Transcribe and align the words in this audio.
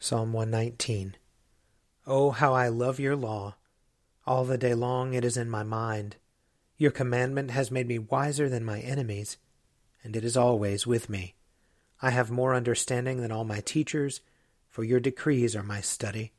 Psalm 0.00 0.32
119 0.32 1.16
Oh, 2.06 2.30
how 2.30 2.54
I 2.54 2.68
love 2.68 3.00
your 3.00 3.16
law! 3.16 3.56
All 4.28 4.44
the 4.44 4.56
day 4.56 4.72
long 4.72 5.12
it 5.12 5.24
is 5.24 5.36
in 5.36 5.50
my 5.50 5.64
mind. 5.64 6.14
Your 6.76 6.92
commandment 6.92 7.50
has 7.50 7.72
made 7.72 7.88
me 7.88 7.98
wiser 7.98 8.48
than 8.48 8.64
my 8.64 8.78
enemies, 8.78 9.38
and 10.04 10.14
it 10.14 10.24
is 10.24 10.36
always 10.36 10.86
with 10.86 11.08
me. 11.08 11.34
I 12.00 12.10
have 12.10 12.30
more 12.30 12.54
understanding 12.54 13.20
than 13.20 13.32
all 13.32 13.42
my 13.42 13.58
teachers, 13.60 14.20
for 14.68 14.84
your 14.84 15.00
decrees 15.00 15.56
are 15.56 15.64
my 15.64 15.80
study. 15.80 16.32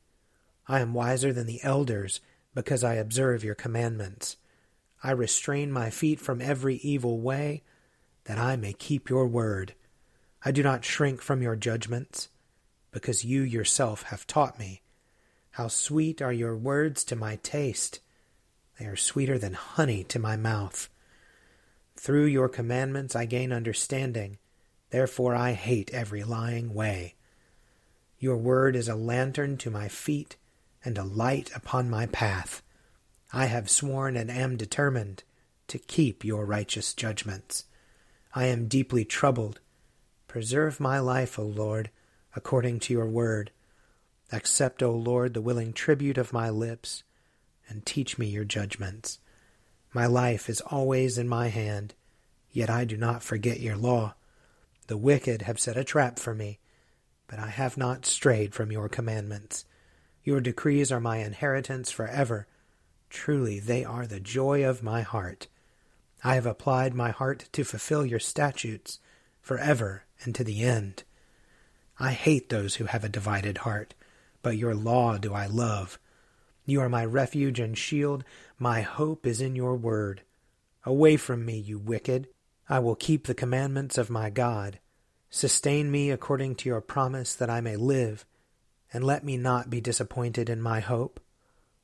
I 0.66 0.80
am 0.80 0.94
wiser 0.94 1.30
than 1.30 1.46
the 1.46 1.62
elders, 1.62 2.22
because 2.54 2.82
I 2.82 2.94
observe 2.94 3.44
your 3.44 3.54
commandments. 3.54 4.38
I 5.02 5.10
restrain 5.10 5.70
my 5.70 5.90
feet 5.90 6.18
from 6.18 6.40
every 6.40 6.76
evil 6.76 7.20
way, 7.20 7.62
that 8.24 8.38
I 8.38 8.56
may 8.56 8.72
keep 8.72 9.10
your 9.10 9.26
word. 9.26 9.74
I 10.42 10.50
do 10.50 10.62
not 10.62 10.82
shrink 10.82 11.20
from 11.20 11.42
your 11.42 11.56
judgments, 11.56 12.30
because 12.90 13.24
you 13.24 13.42
yourself 13.42 14.04
have 14.04 14.26
taught 14.26 14.58
me. 14.58 14.82
How 15.52 15.68
sweet 15.68 16.20
are 16.22 16.32
your 16.32 16.56
words 16.56 17.04
to 17.04 17.16
my 17.16 17.36
taste! 17.42 18.00
They 18.78 18.86
are 18.86 18.96
sweeter 18.96 19.38
than 19.38 19.54
honey 19.54 20.04
to 20.04 20.18
my 20.18 20.36
mouth. 20.36 20.88
Through 21.96 22.26
your 22.26 22.48
commandments 22.48 23.14
I 23.14 23.26
gain 23.26 23.52
understanding 23.52 24.38
Therefore 24.90 25.34
I 25.34 25.52
hate 25.52 25.90
every 25.94 26.24
lying 26.24 26.74
way. 26.74 27.14
Your 28.18 28.36
word 28.36 28.76
is 28.76 28.88
a 28.88 28.96
lantern 28.96 29.56
to 29.58 29.70
my 29.70 29.88
feet 29.88 30.36
and 30.84 30.98
a 30.98 31.04
light 31.04 31.50
upon 31.54 31.88
my 31.88 32.06
path. 32.06 32.62
I 33.32 33.46
have 33.46 33.70
sworn 33.70 34.16
and 34.16 34.30
am 34.30 34.56
determined 34.56 35.22
to 35.68 35.78
keep 35.78 36.24
your 36.24 36.44
righteous 36.44 36.92
judgments. 36.92 37.64
I 38.34 38.46
am 38.46 38.66
deeply 38.66 39.04
troubled. 39.04 39.60
Preserve 40.26 40.80
my 40.80 40.98
life, 40.98 41.38
O 41.38 41.44
Lord, 41.44 41.90
according 42.36 42.80
to 42.80 42.92
your 42.92 43.06
word. 43.06 43.50
Accept, 44.32 44.82
O 44.82 44.92
Lord, 44.92 45.34
the 45.34 45.40
willing 45.40 45.72
tribute 45.72 46.18
of 46.18 46.32
my 46.32 46.50
lips, 46.50 47.02
and 47.68 47.84
teach 47.84 48.18
me 48.18 48.26
your 48.26 48.44
judgments. 48.44 49.18
My 49.92 50.06
life 50.06 50.48
is 50.48 50.60
always 50.60 51.18
in 51.18 51.28
my 51.28 51.48
hand, 51.48 51.94
yet 52.50 52.70
I 52.70 52.84
do 52.84 52.96
not 52.96 53.22
forget 53.22 53.60
your 53.60 53.76
law. 53.76 54.14
The 54.86 54.96
wicked 54.96 55.42
have 55.42 55.60
set 55.60 55.76
a 55.76 55.84
trap 55.84 56.18
for 56.18 56.34
me, 56.34 56.58
but 57.26 57.38
I 57.38 57.48
have 57.48 57.76
not 57.76 58.06
strayed 58.06 58.54
from 58.54 58.72
your 58.72 58.88
commandments. 58.88 59.64
Your 60.22 60.40
decrees 60.40 60.92
are 60.92 61.00
my 61.00 61.18
inheritance 61.18 61.90
forever. 61.90 62.46
Truly, 63.08 63.58
they 63.58 63.84
are 63.84 64.06
the 64.06 64.20
joy 64.20 64.64
of 64.64 64.82
my 64.82 65.02
heart. 65.02 65.48
I 66.22 66.34
have 66.34 66.46
applied 66.46 66.94
my 66.94 67.10
heart 67.10 67.48
to 67.52 67.64
fulfill 67.64 68.04
your 68.04 68.18
statutes 68.18 69.00
forever 69.40 70.04
and 70.22 70.34
to 70.34 70.44
the 70.44 70.62
end. 70.62 71.04
I 72.02 72.12
hate 72.12 72.48
those 72.48 72.76
who 72.76 72.86
have 72.86 73.04
a 73.04 73.10
divided 73.10 73.58
heart, 73.58 73.92
but 74.42 74.56
your 74.56 74.74
law 74.74 75.18
do 75.18 75.34
I 75.34 75.44
love. 75.44 75.98
You 76.64 76.80
are 76.80 76.88
my 76.88 77.04
refuge 77.04 77.60
and 77.60 77.76
shield. 77.76 78.24
My 78.58 78.80
hope 78.80 79.26
is 79.26 79.42
in 79.42 79.54
your 79.54 79.76
word. 79.76 80.22
Away 80.86 81.18
from 81.18 81.44
me, 81.44 81.58
you 81.58 81.78
wicked. 81.78 82.28
I 82.70 82.78
will 82.78 82.94
keep 82.94 83.26
the 83.26 83.34
commandments 83.34 83.98
of 83.98 84.08
my 84.08 84.30
God. 84.30 84.78
Sustain 85.28 85.90
me 85.90 86.10
according 86.10 86.54
to 86.56 86.70
your 86.70 86.80
promise 86.80 87.34
that 87.34 87.50
I 87.50 87.60
may 87.60 87.76
live, 87.76 88.24
and 88.94 89.04
let 89.04 89.22
me 89.22 89.36
not 89.36 89.68
be 89.68 89.82
disappointed 89.82 90.48
in 90.48 90.62
my 90.62 90.80
hope. 90.80 91.20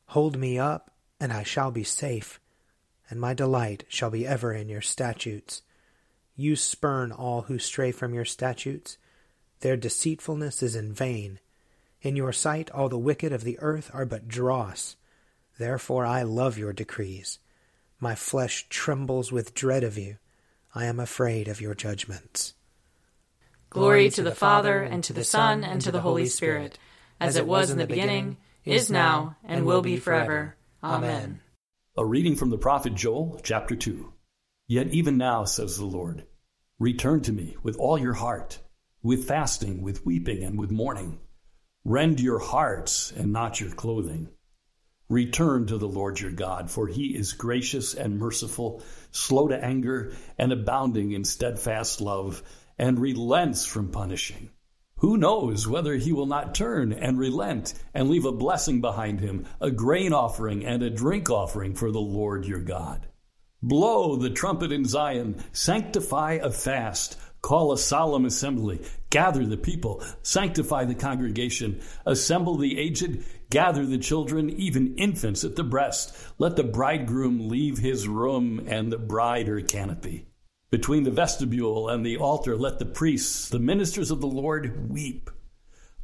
Hold 0.07 0.39
me 0.39 0.59
up, 0.59 0.93
and 1.21 1.31
I 1.31 1.43
shall 1.43 1.71
be 1.71 1.85
safe, 1.85 2.41
and 3.11 3.21
my 3.21 3.35
delight 3.35 3.85
shall 3.89 4.11
be 4.11 4.27
ever 4.27 4.55
in 4.55 4.71
your 4.71 4.81
statutes. 4.81 5.61
You 6.37 6.57
spurn 6.57 7.13
all 7.13 7.43
who 7.43 7.59
stray 7.59 7.93
from 7.93 8.15
your 8.15 8.25
statutes. 8.25 8.97
Their 9.61 9.77
deceitfulness 9.77 10.63
is 10.63 10.77
in 10.77 10.93
vain. 10.93 11.41
In 12.03 12.17
your 12.17 12.33
sight 12.33 12.71
all 12.71 12.89
the 12.89 12.99
wicked 12.99 13.33
of 13.33 13.45
the 13.45 13.59
earth 13.61 13.91
are 13.93 14.07
but 14.07 14.29
dross. 14.29 14.97
Therefore 15.59 16.05
I 16.05 16.23
love 16.23 16.59
your 16.59 16.73
decrees. 16.73 17.39
My 17.99 18.15
flesh 18.15 18.67
trembles 18.69 19.33
with 19.33 19.55
dread 19.55 19.83
of 19.83 19.97
you. 19.97 20.19
I 20.75 20.85
am 20.85 21.01
afraid 21.01 21.49
of 21.49 21.61
your 21.61 21.75
judgments. 21.75 22.53
Glory 23.71 24.11
to 24.11 24.23
the 24.23 24.35
Father, 24.35 24.83
and 24.83 25.03
to 25.05 25.13
the 25.13 25.25
Son, 25.25 25.65
and 25.65 25.81
to 25.81 25.91
the 25.91 26.01
Holy 26.01 26.27
Spirit, 26.27 26.79
as 27.19 27.37
it 27.37 27.47
was 27.47 27.71
in 27.71 27.79
the 27.79 27.87
beginning, 27.87 28.37
is 28.65 28.91
now, 28.91 29.37
and 29.45 29.65
will 29.65 29.83
be 29.83 29.97
forever. 29.97 30.57
Amen. 30.85 31.41
A 31.97 32.05
reading 32.05 32.37
from 32.37 32.51
the 32.51 32.59
prophet 32.59 32.95
Joel, 32.95 33.41
chapter 33.43 33.75
2. 33.75 34.13
Yet 34.69 34.89
even 34.89 35.17
now, 35.17 35.45
says 35.45 35.77
the 35.77 35.85
Lord, 35.85 36.27
return 36.79 37.23
to 37.23 37.33
me 37.33 37.57
with 37.63 37.77
all 37.77 37.99
your 37.99 38.13
heart, 38.13 38.59
with 39.07 39.29
fasting, 39.29 39.83
with 39.83 40.05
weeping, 40.05 40.43
and 40.43 40.59
with 40.59 40.73
mourning. 40.73 41.21
Rend 41.85 42.19
your 42.19 42.41
hearts 42.41 43.13
and 43.13 43.33
not 43.33 43.61
your 43.61 43.71
clothing. 43.71 44.29
Return 45.09 45.67
to 45.67 45.79
the 45.79 45.87
Lord 45.87 46.19
your 46.19 46.33
God, 46.33 46.69
for 46.69 46.89
he 46.89 47.17
is 47.17 47.33
gracious 47.33 47.95
and 47.95 48.19
merciful, 48.19 48.83
slow 49.13 49.47
to 49.47 49.65
anger, 49.65 50.13
and 50.37 50.53
abounding 50.53 51.13
in 51.13 51.23
steadfast 51.23 52.01
love, 52.01 52.43
and 52.77 52.99
relents 52.99 53.65
from 53.65 53.93
punishing. 53.93 54.51
Who 54.97 55.17
knows 55.17 55.69
whether 55.69 55.95
he 55.95 56.13
will 56.13 56.27
not 56.27 56.57
turn 56.57 56.93
and 56.93 57.17
relent 57.17 57.75
and 57.95 58.11
leave 58.11 58.25
a 58.25 58.33
blessing 58.33 58.81
behind 58.81 59.21
him, 59.21 59.47
a 59.61 59.71
grain 59.71 60.13
offering 60.13 60.67
and 60.67 60.83
a 60.83 60.91
drink 60.91 61.31
offering 61.31 61.75
for 61.75 61.93
the 61.93 62.01
Lord 62.01 62.45
your 62.45 62.61
God? 62.61 63.07
Blow 63.63 64.17
the 64.17 64.31
trumpet 64.31 64.73
in 64.73 64.85
Zion, 64.85 65.43
sanctify 65.53 66.41
a 66.43 66.51
fast, 66.51 67.17
Call 67.47 67.71
a 67.71 67.79
solemn 67.79 68.25
assembly, 68.25 68.81
gather 69.09 69.47
the 69.47 69.57
people, 69.57 70.03
sanctify 70.25 70.85
the 70.85 70.97
congregation, 70.97 71.81
assemble 72.05 72.57
the 72.57 72.77
aged, 72.77 73.23
gather 73.51 73.87
the 73.87 73.99
children, 73.99 74.51
even 74.51 74.97
infants 74.97 75.45
at 75.45 75.55
the 75.55 75.63
breast. 75.63 76.13
Let 76.39 76.57
the 76.57 76.65
bridegroom 76.65 77.49
leave 77.49 77.79
his 77.79 78.09
room 78.09 78.67
and 78.67 78.91
the 78.91 78.99
bride 78.99 79.47
her 79.47 79.61
canopy. 79.61 80.27
Between 80.73 81.05
the 81.05 81.13
vestibule 81.13 81.89
and 81.89 82.05
the 82.05 82.17
altar, 82.17 82.57
let 82.57 82.81
the 82.81 82.85
priests, 82.85 83.49
the 83.49 83.61
ministers 83.61 84.11
of 84.11 84.21
the 84.21 84.27
Lord, 84.27 84.91
weep. 84.91 85.31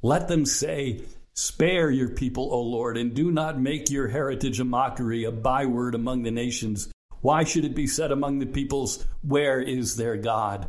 Let 0.01 0.29
them 0.29 0.47
say, 0.47 1.03
Spare 1.35 1.91
your 1.91 2.11
people, 2.11 2.51
O 2.53 2.63
Lord, 2.63 2.97
and 2.97 3.15
do 3.15 3.33
not 3.33 3.61
make 3.61 3.91
your 3.91 4.07
heritage 4.07 4.61
a 4.61 4.65
mockery, 4.65 5.25
a 5.25 5.33
byword 5.33 5.97
among 5.97 6.23
the 6.23 6.31
nations. 6.31 6.93
Why 7.21 7.43
should 7.43 7.65
it 7.65 7.75
be 7.75 7.89
said 7.89 8.13
among 8.13 8.39
the 8.39 8.47
peoples, 8.47 9.05
Where 9.23 9.61
is 9.61 9.97
their 9.97 10.17
God? 10.17 10.69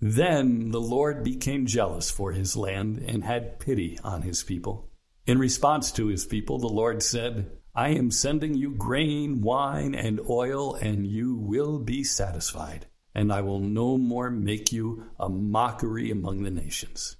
Then 0.00 0.70
the 0.70 0.80
Lord 0.80 1.24
became 1.24 1.66
jealous 1.66 2.10
for 2.10 2.32
his 2.32 2.56
land 2.56 2.98
and 2.98 3.24
had 3.24 3.58
pity 3.58 3.98
on 4.04 4.22
his 4.22 4.44
people. 4.44 4.88
In 5.26 5.38
response 5.38 5.90
to 5.92 6.06
his 6.06 6.24
people, 6.24 6.58
the 6.58 6.68
Lord 6.68 7.02
said, 7.02 7.50
I 7.74 7.90
am 7.90 8.10
sending 8.10 8.54
you 8.54 8.70
grain, 8.70 9.40
wine, 9.40 9.94
and 9.94 10.20
oil, 10.28 10.74
and 10.76 11.06
you 11.06 11.34
will 11.36 11.78
be 11.78 12.04
satisfied, 12.04 12.86
and 13.14 13.32
I 13.32 13.40
will 13.40 13.60
no 13.60 13.98
more 13.98 14.30
make 14.30 14.72
you 14.72 15.10
a 15.18 15.28
mockery 15.28 16.10
among 16.10 16.44
the 16.44 16.50
nations. 16.50 17.16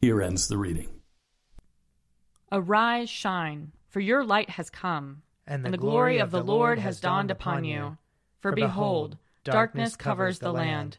Here 0.00 0.22
ends 0.22 0.48
the 0.48 0.58
reading. 0.58 0.88
Arise, 2.50 3.10
shine, 3.10 3.72
for 3.88 4.00
your 4.00 4.24
light 4.24 4.50
has 4.50 4.70
come, 4.70 5.22
and 5.46 5.64
the, 5.64 5.68
and 5.68 5.74
the 5.74 5.78
glory, 5.78 6.14
glory 6.14 6.18
of 6.18 6.30
the 6.30 6.42
Lord 6.42 6.78
has 6.78 7.00
dawned 7.00 7.30
upon 7.30 7.64
you. 7.64 7.98
For 8.40 8.52
behold, 8.52 9.18
darkness 9.44 9.96
covers 9.96 10.38
the 10.38 10.52
land 10.52 10.98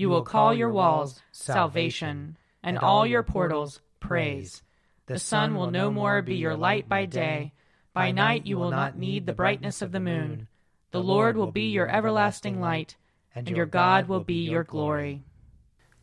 You 0.00 0.08
will 0.08 0.22
call 0.22 0.54
your 0.54 0.70
walls 0.70 1.20
salvation, 1.30 2.38
and 2.62 2.78
all 2.78 3.06
your 3.06 3.22
portals 3.22 3.82
praise. 4.00 4.62
The 5.04 5.18
sun 5.18 5.54
will 5.54 5.70
no 5.70 5.90
more 5.90 6.22
be 6.22 6.36
your 6.36 6.56
light 6.56 6.88
by 6.88 7.04
day. 7.04 7.52
By 7.92 8.10
night 8.10 8.46
you 8.46 8.56
will 8.56 8.70
not 8.70 8.96
need 8.96 9.26
the 9.26 9.34
brightness 9.34 9.82
of 9.82 9.92
the 9.92 10.00
moon. 10.00 10.48
The 10.90 11.02
Lord 11.02 11.36
will 11.36 11.52
be 11.52 11.64
your 11.64 11.86
everlasting 11.86 12.62
light, 12.62 12.96
and 13.34 13.46
your 13.46 13.66
God 13.66 14.08
will 14.08 14.24
be 14.24 14.48
your 14.48 14.64
glory. 14.64 15.22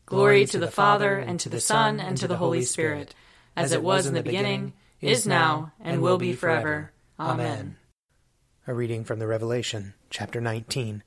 Glory 0.06 0.46
to 0.46 0.60
the 0.60 0.70
Father, 0.70 1.18
and 1.18 1.40
to 1.40 1.48
the 1.48 1.58
Son, 1.58 1.98
and 1.98 2.16
to 2.18 2.28
the 2.28 2.36
Holy 2.36 2.62
Spirit, 2.62 3.16
as 3.56 3.72
it 3.72 3.82
was 3.82 4.06
in 4.06 4.14
the 4.14 4.22
beginning, 4.22 4.74
is 5.00 5.26
now, 5.26 5.72
and 5.80 6.00
will 6.00 6.18
be 6.18 6.34
forever. 6.34 6.92
Amen. 7.18 7.78
A 8.64 8.74
reading 8.74 9.02
from 9.02 9.18
the 9.18 9.26
Revelation, 9.26 9.94
chapter 10.08 10.40
19. 10.40 11.02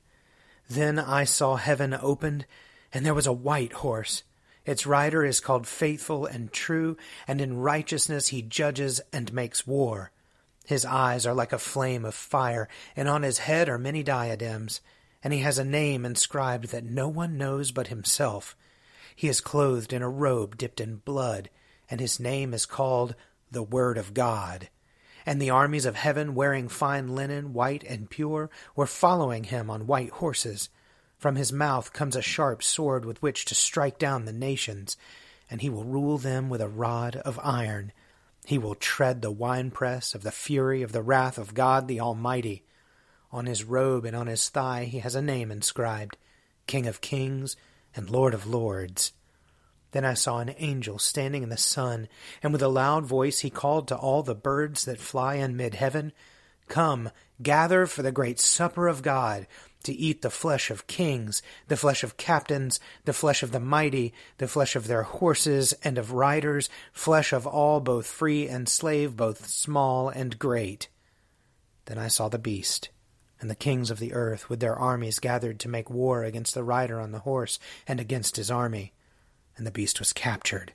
Then 0.68 0.98
I 0.98 1.24
saw 1.24 1.56
heaven 1.56 1.94
opened 1.98 2.44
and 2.92 3.04
there 3.04 3.14
was 3.14 3.26
a 3.26 3.32
white 3.32 3.72
horse. 3.72 4.22
Its 4.64 4.86
rider 4.86 5.24
is 5.24 5.40
called 5.40 5.66
Faithful 5.66 6.26
and 6.26 6.52
True, 6.52 6.96
and 7.26 7.40
in 7.40 7.56
righteousness 7.56 8.28
he 8.28 8.42
judges 8.42 9.00
and 9.12 9.32
makes 9.32 9.66
war. 9.66 10.12
His 10.64 10.84
eyes 10.84 11.26
are 11.26 11.34
like 11.34 11.52
a 11.52 11.58
flame 11.58 12.04
of 12.04 12.14
fire, 12.14 12.68
and 12.94 13.08
on 13.08 13.22
his 13.22 13.38
head 13.38 13.68
are 13.68 13.78
many 13.78 14.02
diadems, 14.02 14.80
and 15.24 15.32
he 15.32 15.40
has 15.40 15.58
a 15.58 15.64
name 15.64 16.04
inscribed 16.04 16.68
that 16.68 16.84
no 16.84 17.08
one 17.08 17.36
knows 17.36 17.72
but 17.72 17.88
himself. 17.88 18.56
He 19.14 19.28
is 19.28 19.40
clothed 19.40 19.92
in 19.92 20.02
a 20.02 20.08
robe 20.08 20.56
dipped 20.56 20.80
in 20.80 20.96
blood, 20.96 21.50
and 21.90 22.00
his 22.00 22.20
name 22.20 22.54
is 22.54 22.66
called 22.66 23.14
the 23.50 23.62
Word 23.62 23.98
of 23.98 24.14
God. 24.14 24.68
And 25.26 25.40
the 25.40 25.50
armies 25.50 25.86
of 25.86 25.96
heaven, 25.96 26.34
wearing 26.34 26.68
fine 26.68 27.14
linen, 27.14 27.52
white 27.52 27.84
and 27.84 28.08
pure, 28.08 28.50
were 28.74 28.86
following 28.86 29.44
him 29.44 29.70
on 29.70 29.86
white 29.86 30.10
horses. 30.10 30.68
From 31.22 31.36
his 31.36 31.52
mouth 31.52 31.92
comes 31.92 32.16
a 32.16 32.20
sharp 32.20 32.64
sword 32.64 33.04
with 33.04 33.22
which 33.22 33.44
to 33.44 33.54
strike 33.54 33.96
down 33.96 34.24
the 34.24 34.32
nations, 34.32 34.96
and 35.48 35.60
he 35.60 35.70
will 35.70 35.84
rule 35.84 36.18
them 36.18 36.50
with 36.50 36.60
a 36.60 36.68
rod 36.68 37.14
of 37.14 37.38
iron. 37.44 37.92
He 38.44 38.58
will 38.58 38.74
tread 38.74 39.22
the 39.22 39.30
winepress 39.30 40.16
of 40.16 40.24
the 40.24 40.32
fury 40.32 40.82
of 40.82 40.90
the 40.90 41.00
wrath 41.00 41.38
of 41.38 41.54
God 41.54 41.86
the 41.86 42.00
Almighty. 42.00 42.64
On 43.30 43.46
his 43.46 43.62
robe 43.62 44.04
and 44.04 44.16
on 44.16 44.26
his 44.26 44.48
thigh 44.48 44.86
he 44.86 44.98
has 44.98 45.14
a 45.14 45.22
name 45.22 45.52
inscribed 45.52 46.16
King 46.66 46.88
of 46.88 47.00
Kings 47.00 47.54
and 47.94 48.10
Lord 48.10 48.34
of 48.34 48.44
Lords. 48.44 49.12
Then 49.92 50.04
I 50.04 50.14
saw 50.14 50.40
an 50.40 50.56
angel 50.58 50.98
standing 50.98 51.44
in 51.44 51.50
the 51.50 51.56
sun, 51.56 52.08
and 52.42 52.52
with 52.52 52.62
a 52.62 52.68
loud 52.68 53.06
voice 53.06 53.38
he 53.38 53.48
called 53.48 53.86
to 53.86 53.96
all 53.96 54.24
the 54.24 54.34
birds 54.34 54.86
that 54.86 54.98
fly 54.98 55.36
in 55.36 55.56
mid 55.56 55.74
heaven 55.74 56.12
Come, 56.68 57.10
gather 57.42 57.86
for 57.86 58.02
the 58.02 58.12
great 58.12 58.38
supper 58.40 58.88
of 58.88 59.02
God 59.02 59.46
to 59.84 59.92
eat 59.92 60.22
the 60.22 60.30
flesh 60.30 60.70
of 60.70 60.86
kings, 60.86 61.42
the 61.68 61.76
flesh 61.76 62.04
of 62.04 62.16
captains, 62.16 62.78
the 63.04 63.12
flesh 63.12 63.42
of 63.42 63.52
the 63.52 63.60
mighty, 63.60 64.12
the 64.38 64.48
flesh 64.48 64.76
of 64.76 64.86
their 64.86 65.02
horses 65.02 65.72
and 65.84 65.98
of 65.98 66.12
riders, 66.12 66.68
flesh 66.92 67.32
of 67.32 67.46
all, 67.46 67.80
both 67.80 68.06
free 68.06 68.48
and 68.48 68.68
slave, 68.68 69.16
both 69.16 69.46
small 69.46 70.08
and 70.08 70.38
great. 70.38 70.88
Then 71.86 71.98
I 71.98 72.08
saw 72.08 72.28
the 72.28 72.38
beast, 72.38 72.90
and 73.40 73.50
the 73.50 73.56
kings 73.56 73.90
of 73.90 73.98
the 73.98 74.12
earth 74.12 74.48
with 74.48 74.60
their 74.60 74.76
armies 74.76 75.18
gathered 75.18 75.58
to 75.60 75.68
make 75.68 75.90
war 75.90 76.22
against 76.22 76.54
the 76.54 76.64
rider 76.64 77.00
on 77.00 77.10
the 77.10 77.20
horse 77.20 77.58
and 77.86 77.98
against 77.98 78.36
his 78.36 78.50
army. 78.50 78.92
And 79.56 79.66
the 79.66 79.72
beast 79.72 79.98
was 79.98 80.12
captured 80.12 80.72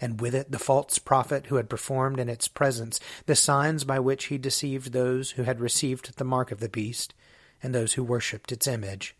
and 0.00 0.20
with 0.20 0.34
it 0.34 0.50
the 0.50 0.58
false 0.58 0.98
prophet 0.98 1.46
who 1.46 1.56
had 1.56 1.68
performed 1.68 2.20
in 2.20 2.28
its 2.28 2.48
presence 2.48 3.00
the 3.26 3.36
signs 3.36 3.84
by 3.84 3.98
which 3.98 4.26
he 4.26 4.38
deceived 4.38 4.92
those 4.92 5.32
who 5.32 5.42
had 5.42 5.60
received 5.60 6.16
the 6.16 6.24
mark 6.24 6.50
of 6.50 6.60
the 6.60 6.68
beast 6.68 7.14
and 7.62 7.74
those 7.74 7.94
who 7.94 8.04
worshipped 8.04 8.52
its 8.52 8.66
image. 8.66 9.16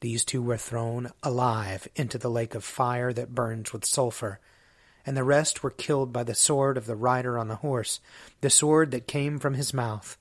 These 0.00 0.24
two 0.24 0.42
were 0.42 0.56
thrown 0.56 1.10
alive 1.22 1.86
into 1.94 2.18
the 2.18 2.30
lake 2.30 2.54
of 2.54 2.64
fire 2.64 3.12
that 3.12 3.34
burns 3.34 3.72
with 3.72 3.84
sulphur, 3.84 4.40
and 5.04 5.16
the 5.16 5.24
rest 5.24 5.62
were 5.62 5.70
killed 5.70 6.12
by 6.12 6.24
the 6.24 6.34
sword 6.34 6.76
of 6.76 6.86
the 6.86 6.96
rider 6.96 7.38
on 7.38 7.48
the 7.48 7.56
horse, 7.56 8.00
the 8.40 8.50
sword 8.50 8.90
that 8.90 9.06
came 9.06 9.38
from 9.38 9.54
his 9.54 9.74
mouth, 9.74 10.16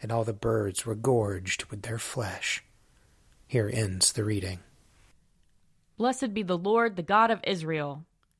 and 0.00 0.12
all 0.12 0.24
the 0.24 0.32
birds 0.32 0.84
were 0.84 0.94
gorged 0.94 1.64
with 1.66 1.82
their 1.82 1.98
flesh. 1.98 2.62
Here 3.46 3.70
ends 3.72 4.12
the 4.12 4.24
reading. 4.24 4.60
Blessed 5.96 6.34
be 6.34 6.42
the 6.42 6.58
Lord, 6.58 6.96
the 6.96 7.02
God 7.02 7.30
of 7.30 7.40
Israel. 7.44 8.04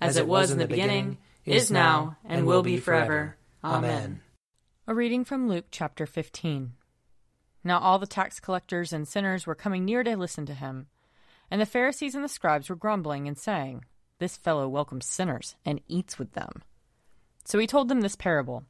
as 0.00 0.16
it 0.16 0.26
was 0.26 0.50
in 0.50 0.58
the 0.58 0.66
beginning, 0.66 1.18
is 1.44 1.70
now, 1.70 2.16
and 2.24 2.46
will 2.46 2.62
be 2.62 2.76
forever. 2.78 3.36
Amen. 3.64 4.20
A 4.86 4.94
reading 4.94 5.24
from 5.24 5.48
Luke 5.48 5.66
chapter 5.70 6.06
15. 6.06 6.72
Now 7.64 7.78
all 7.78 7.98
the 7.98 8.06
tax 8.06 8.40
collectors 8.40 8.92
and 8.92 9.06
sinners 9.06 9.46
were 9.46 9.54
coming 9.54 9.84
near 9.84 10.02
to 10.04 10.16
listen 10.16 10.46
to 10.46 10.54
him. 10.54 10.86
And 11.50 11.60
the 11.60 11.66
Pharisees 11.66 12.14
and 12.14 12.24
the 12.24 12.28
scribes 12.28 12.68
were 12.68 12.76
grumbling 12.76 13.26
and 13.26 13.36
saying, 13.36 13.84
This 14.18 14.36
fellow 14.36 14.68
welcomes 14.68 15.06
sinners 15.06 15.56
and 15.64 15.80
eats 15.88 16.18
with 16.18 16.32
them. 16.32 16.62
So 17.44 17.58
he 17.58 17.66
told 17.66 17.88
them 17.88 18.00
this 18.00 18.16
parable 18.16 18.64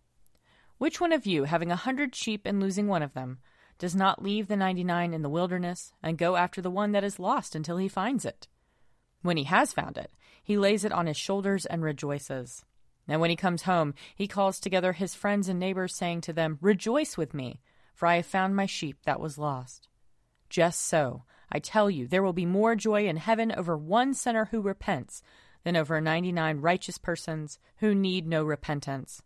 Which 0.79 1.01
one 1.01 1.13
of 1.13 1.27
you, 1.27 1.45
having 1.45 1.71
a 1.71 1.77
hundred 1.77 2.15
sheep 2.15 2.43
and 2.45 2.61
losing 2.61 2.87
one 2.87 3.03
of 3.03 3.15
them, 3.15 3.39
does 3.79 3.95
not 3.95 4.23
leave 4.23 4.49
the 4.49 4.57
ninety 4.57 4.85
nine 4.85 5.13
in 5.13 5.23
the 5.23 5.29
wilderness 5.29 5.93
and 6.03 6.19
go 6.19 6.37
after 6.37 6.61
the 6.61 6.71
one 6.71 6.93
that 6.93 7.05
is 7.05 7.19
lost 7.19 7.55
until 7.55 7.77
he 7.77 7.89
finds 7.89 8.25
it? 8.25 8.49
When 9.23 9.37
he 9.37 9.45
has 9.45 9.73
found 9.73 9.99
it, 9.99 10.13
he 10.43 10.57
lays 10.57 10.85
it 10.85 10.93
on 10.93 11.07
his 11.07 11.17
shoulders 11.17 11.67
and 11.67 11.83
rejoices. 11.83 12.65
And 13.07 13.21
when 13.21 13.31
he 13.31 13.37
comes 13.37 13.63
home, 13.63 13.95
he 14.15 14.29
calls 14.29 14.61
together 14.61 14.93
his 14.93 15.15
friends 15.15 15.49
and 15.49 15.59
neighbors, 15.59 15.95
saying 15.95 16.21
to 16.23 16.33
them, 16.33 16.59
Rejoice 16.61 17.17
with 17.17 17.35
me, 17.35 17.61
for 17.95 18.07
I 18.07 18.17
have 18.17 18.27
found 18.27 18.55
my 18.55 18.67
sheep 18.67 18.99
that 19.05 19.21
was 19.21 19.39
lost. 19.39 19.89
Just 20.49 20.83
so, 20.83 21.25
I 21.51 21.59
tell 21.59 21.91
you, 21.91 22.07
there 22.07 22.23
will 22.23 22.33
be 22.33 22.47
more 22.47 22.77
joy 22.77 23.07
in 23.07 23.17
heaven 23.17 23.53
over 23.53 23.77
one 23.77 24.15
sinner 24.15 24.47
who 24.47 24.61
repents 24.61 25.23
than 25.65 25.77
over 25.77 26.01
99 26.01 26.59
righteous 26.61 26.99
persons 26.99 27.59
who 27.79 27.95
need 27.95 28.27
no 28.27 28.45
repentance. 28.45 29.23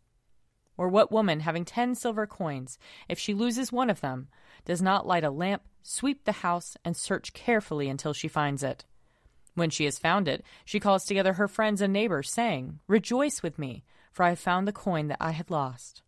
Or 0.77 0.89
what 0.89 1.13
woman, 1.13 1.41
having 1.41 1.65
ten 1.65 1.95
silver 1.95 2.27
coins, 2.27 2.79
if 3.09 3.19
she 3.19 3.35
loses 3.35 3.71
one 3.71 3.91
of 3.91 4.01
them, 4.01 4.29
does 4.65 4.81
not 4.81 5.07
light 5.07 5.25
a 5.25 5.31
lamp, 5.31 5.63
sweep 5.83 6.25
the 6.25 6.33
house, 6.33 6.77
and 6.85 6.97
search 6.97 7.33
carefully 7.33 7.89
until 7.89 8.13
she 8.13 8.29
finds 8.29 8.63
it? 8.63 8.85
When 9.55 9.71
she 9.71 9.85
has 9.85 9.99
found 9.99 10.29
it, 10.29 10.45
she 10.65 10.81
calls 10.81 11.05
together 11.05 11.35
her 11.35 11.49
friends 11.49 11.81
and 11.81 11.93
neighbors, 11.93 12.31
saying, 12.31 12.81
Rejoice 12.89 13.43
with 13.43 13.59
me, 13.59 13.85
for 14.11 14.25
I 14.25 14.31
have 14.31 14.39
found 14.39 14.67
the 14.67 14.73
coin 14.73 15.09
that 15.09 15.19
I 15.21 15.33
had 15.33 15.51
lost. 15.51 16.03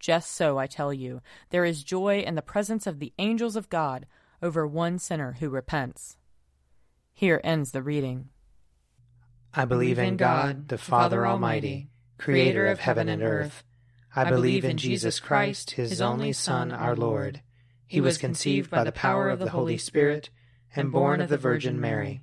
Just 0.00 0.32
so, 0.32 0.58
I 0.58 0.66
tell 0.66 0.92
you, 0.92 1.20
there 1.50 1.64
is 1.64 1.84
joy 1.84 2.20
in 2.20 2.34
the 2.34 2.42
presence 2.42 2.88
of 2.88 2.98
the 2.98 3.12
angels 3.18 3.54
of 3.54 3.68
God 3.68 4.06
over 4.42 4.66
one 4.66 4.98
sinner 4.98 5.36
who 5.38 5.48
repents. 5.48 6.16
Here 7.14 7.40
ends 7.44 7.70
the 7.70 7.82
reading. 7.82 8.30
I 9.54 9.64
believe 9.64 9.98
in 9.98 10.16
God, 10.16 10.68
the 10.68 10.78
Father 10.78 11.24
Almighty, 11.26 11.90
creator 12.18 12.66
of 12.66 12.80
heaven 12.80 13.08
and 13.08 13.22
earth. 13.22 13.62
I 14.14 14.28
believe 14.28 14.64
in 14.64 14.76
Jesus 14.76 15.20
Christ, 15.20 15.72
his 15.72 16.00
only 16.00 16.32
Son, 16.32 16.72
our 16.72 16.96
Lord. 16.96 17.42
He 17.86 18.00
was 18.00 18.18
conceived 18.18 18.70
by 18.70 18.84
the 18.84 18.92
power 18.92 19.28
of 19.28 19.38
the 19.38 19.50
Holy 19.50 19.78
Spirit 19.78 20.30
and 20.74 20.90
born 20.90 21.20
of 21.20 21.28
the 21.28 21.36
Virgin 21.36 21.80
Mary. 21.80 22.22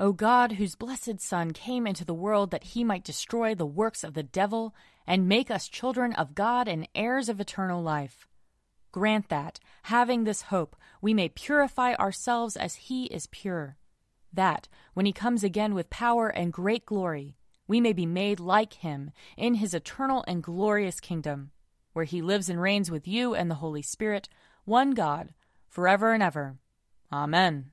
O 0.00 0.14
God, 0.14 0.52
whose 0.52 0.76
blessed 0.76 1.20
Son 1.20 1.50
came 1.50 1.86
into 1.86 2.06
the 2.06 2.14
world 2.14 2.50
that 2.52 2.64
he 2.64 2.82
might 2.82 3.04
destroy 3.04 3.54
the 3.54 3.66
works 3.66 4.02
of 4.02 4.14
the 4.14 4.22
devil 4.22 4.74
and 5.06 5.28
make 5.28 5.50
us 5.50 5.68
children 5.68 6.14
of 6.14 6.34
God 6.34 6.68
and 6.68 6.88
heirs 6.94 7.28
of 7.28 7.38
eternal 7.38 7.82
life, 7.82 8.26
grant 8.92 9.28
that, 9.28 9.60
having 9.82 10.24
this 10.24 10.40
hope, 10.40 10.74
we 11.02 11.12
may 11.12 11.28
purify 11.28 11.92
ourselves 11.96 12.56
as 12.56 12.76
he 12.76 13.04
is 13.08 13.26
pure, 13.26 13.76
that, 14.32 14.68
when 14.94 15.04
he 15.04 15.12
comes 15.12 15.44
again 15.44 15.74
with 15.74 15.90
power 15.90 16.28
and 16.28 16.50
great 16.50 16.86
glory, 16.86 17.36
we 17.68 17.78
may 17.78 17.92
be 17.92 18.06
made 18.06 18.40
like 18.40 18.72
him 18.72 19.10
in 19.36 19.56
his 19.56 19.74
eternal 19.74 20.24
and 20.26 20.42
glorious 20.42 20.98
kingdom, 20.98 21.50
where 21.92 22.06
he 22.06 22.22
lives 22.22 22.48
and 22.48 22.62
reigns 22.62 22.90
with 22.90 23.06
you 23.06 23.34
and 23.34 23.50
the 23.50 23.56
Holy 23.56 23.82
Spirit, 23.82 24.30
one 24.64 24.92
God, 24.92 25.34
forever 25.68 26.14
and 26.14 26.22
ever. 26.22 26.56
Amen. 27.12 27.72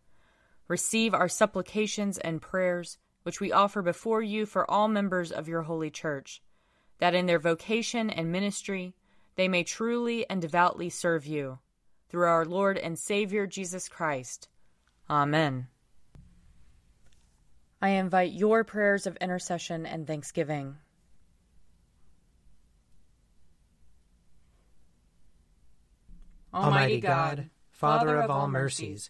receive 0.71 1.13
our 1.13 1.27
supplications 1.27 2.17
and 2.17 2.41
prayers, 2.41 2.97
which 3.23 3.41
we 3.41 3.51
offer 3.51 3.81
before 3.81 4.21
you 4.21 4.45
for 4.45 4.69
all 4.71 4.87
members 4.87 5.29
of 5.29 5.49
your 5.49 5.63
holy 5.63 5.91
church, 5.91 6.41
that 6.99 7.13
in 7.13 7.25
their 7.25 7.39
vocation 7.39 8.09
and 8.09 8.31
ministry 8.31 8.95
they 9.35 9.49
may 9.49 9.63
truly 9.63 10.27
and 10.29 10.41
devoutly 10.41 10.89
serve 10.89 11.25
you. 11.25 11.59
Through 12.09 12.27
our 12.27 12.45
Lord 12.45 12.77
and 12.77 12.97
Savior 12.97 13.47
Jesus 13.47 13.89
Christ. 13.89 14.47
Amen. 15.09 15.67
I 17.81 17.89
invite 17.89 18.31
your 18.31 18.63
prayers 18.63 19.05
of 19.05 19.17
intercession 19.17 19.85
and 19.85 20.07
thanksgiving. 20.07 20.77
Almighty 26.53 26.99
God, 26.99 27.49
Father 27.71 28.21
of 28.21 28.29
all 28.29 28.47
mercies, 28.47 29.09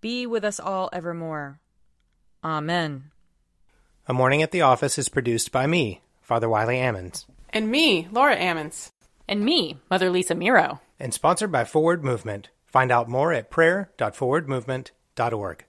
be 0.00 0.26
with 0.26 0.44
us 0.44 0.60
all 0.60 0.88
evermore. 0.92 1.60
Amen. 2.44 3.10
A 4.08 4.12
Morning 4.12 4.42
at 4.42 4.52
the 4.52 4.62
Office 4.62 4.98
is 4.98 5.08
produced 5.08 5.50
by 5.50 5.66
me, 5.66 6.02
Father 6.22 6.48
Wiley 6.48 6.76
Ammons. 6.76 7.24
And 7.50 7.70
me, 7.70 8.06
Laura 8.12 8.36
Ammons. 8.36 8.90
And 9.28 9.44
me, 9.44 9.80
Mother 9.90 10.10
Lisa 10.10 10.34
Meirow. 10.34 10.78
And 11.00 11.12
sponsored 11.12 11.50
by 11.50 11.64
Forward 11.64 12.04
Movement. 12.04 12.50
Find 12.64 12.92
out 12.92 13.08
more 13.08 13.32
at 13.32 13.50
prayer.forwardmovement.org. 13.50 15.64